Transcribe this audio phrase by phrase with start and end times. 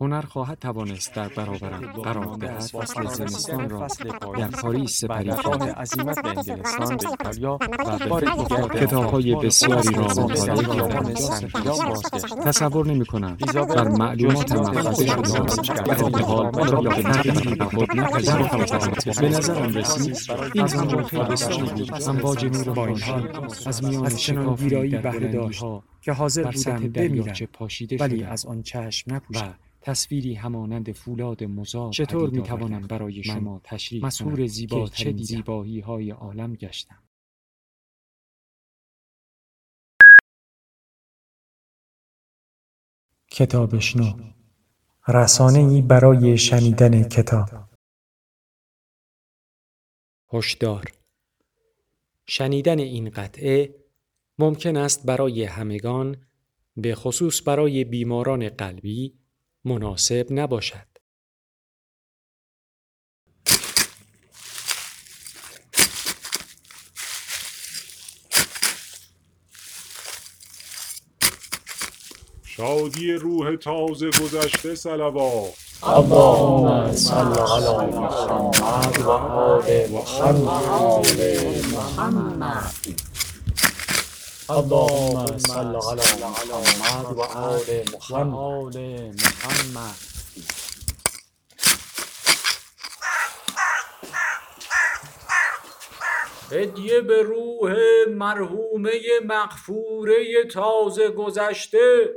[0.00, 2.60] هنر خواهد توانست در برابرم قرار دهد.
[2.60, 3.86] فصل زمستان را
[4.38, 8.24] در پاریس سپری راه کردم عزیمت به انگلستان به ایتالیا و به بار
[8.68, 11.14] کتاب‌های آپارتمان بسیاری را مطالعه کردم.
[12.44, 17.96] تصور نمی کنم بر معلومات جز شده در حال آن را به تغییری به خود
[17.96, 20.16] نپذیرفتم به نظرم رسید
[20.54, 22.02] این همون خیلی بسیاری بود.
[22.08, 27.34] امواج نور با این خورشید حال از میان ویرایی در بلندی‌ها که حاضر بودم بمیرم.
[28.00, 29.54] ولی از آن چشم نپوشم
[29.86, 35.24] تصویری همانند فولاد مزار چطور می‌توانم آوردم برای شما تشریح زیباترین که چه.
[35.24, 37.02] زیبایی های عالم گشتم.
[43.30, 44.32] کتابشنو
[45.08, 47.48] رسانه ای برای شنیدن کتاب.
[50.32, 50.92] هشدار.
[52.26, 53.74] شنیدن این قطعه
[54.38, 56.26] ممکن است برای همگان
[56.76, 59.25] به خصوص برای بیماران قلبی
[59.66, 60.86] مناسب نباشد.
[72.44, 79.90] شادی روح تازه گذشته صلوات اللهم صل على محمد وآل
[81.72, 83.05] محمد
[84.50, 86.02] اللهم صل على
[86.78, 87.84] محمد وآل
[89.24, 89.96] محمد.
[96.52, 97.74] هدیه به روح
[98.08, 102.14] مرحومه مغفوره تازه گذشته.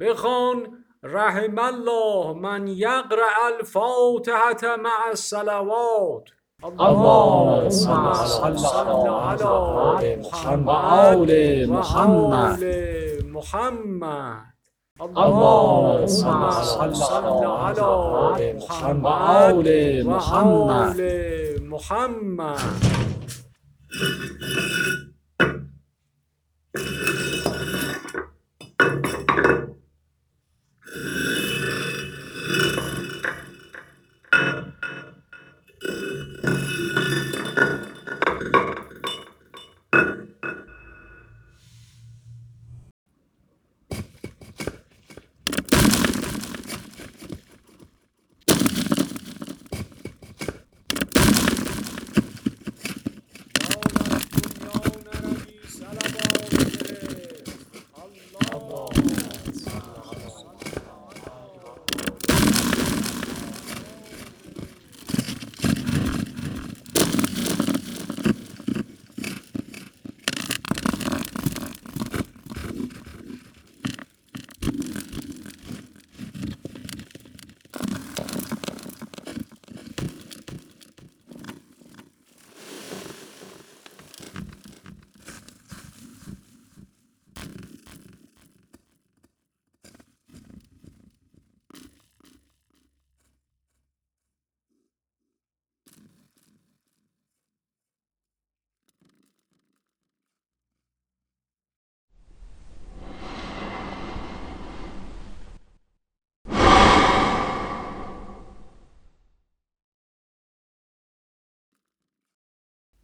[0.00, 6.39] بخوان رحم الله من یقرأ الفاتحة مع الصلوات.
[6.60, 8.66] اللهم صل
[9.08, 11.68] على محمد.
[11.68, 12.60] محمد.
[13.32, 14.36] محمد.
[15.00, 17.02] اللهم صل
[17.64, 17.92] على
[18.60, 20.04] محمد.
[20.04, 21.00] محمد.
[21.72, 22.60] محمد.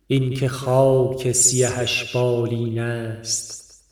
[0.06, 3.84] این که خاک سیهش بالین است.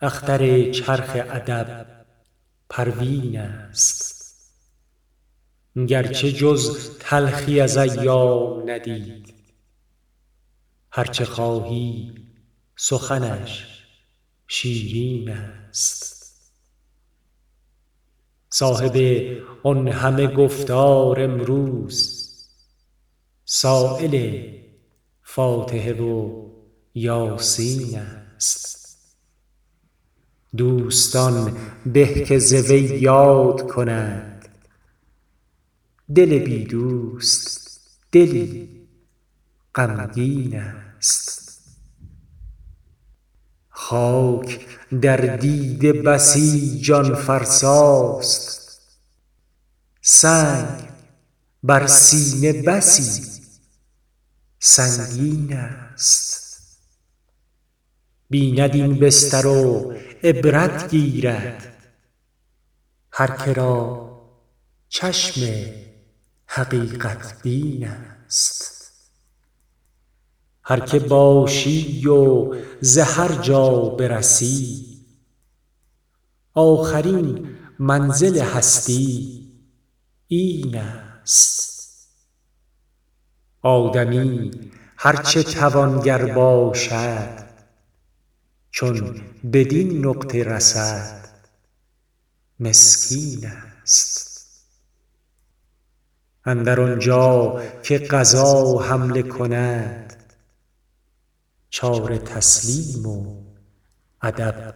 [0.00, 2.06] اختر چرخ ادب
[2.70, 4.20] پروین است.
[5.88, 9.34] گرچه جز تلخی از ایام ندید.
[10.92, 12.14] هرچه خواهی
[12.76, 13.66] سخنش
[14.48, 16.10] شیرین است.
[18.50, 18.96] صاحب
[19.62, 22.26] آن همه گفتار امروز
[23.44, 24.60] سایل
[25.34, 26.46] فاتحه و
[26.94, 28.88] یاسین است.
[30.56, 31.56] دوستان
[31.86, 34.48] به که ز وی یاد کنند.
[36.14, 37.80] دل بی دوست
[38.12, 38.68] دلی
[39.74, 41.60] غمگین است.
[43.68, 44.66] خاک
[45.00, 48.80] در دیده بسی جان فرساست.
[50.02, 50.88] سنگ
[51.62, 53.39] بر سینه بسی
[54.62, 56.50] سنگین است.
[58.30, 61.76] بیند این بستر و عبرت گیرد.
[63.12, 64.10] هر که را
[64.88, 65.64] چشم
[66.46, 68.80] حقیقت بین است.
[70.62, 74.86] هر که باشی و ز هر جا برسی
[76.54, 79.40] آخرین منزل هستی
[80.26, 81.69] این است.
[83.62, 84.50] آدمی
[84.96, 87.44] هر چه توانگر باشد
[88.70, 89.20] چون
[89.52, 91.28] بدین نقطه رسد
[92.60, 93.46] مسکین
[93.82, 94.30] است.
[96.44, 100.24] اندر آن جا که قضا حمله کند
[101.70, 103.42] چاره تسلیم و
[104.22, 104.74] ادب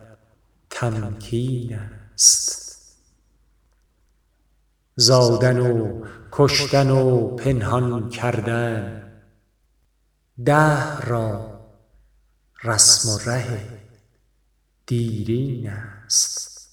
[0.70, 1.78] تمکین
[2.14, 2.63] است.
[4.96, 9.00] زادن و کشتن و پنهان کردن.
[10.44, 11.60] دهر را
[12.64, 13.68] رسم و ره
[14.86, 16.68] دیرین است.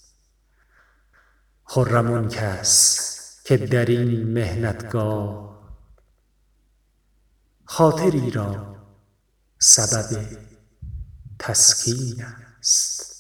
[1.64, 3.08] خرم آن کس
[3.46, 5.52] که در این محنتگاه
[7.66, 8.76] خاطری را
[9.60, 10.28] سبب
[11.40, 12.26] تسکین
[12.60, 13.11] است.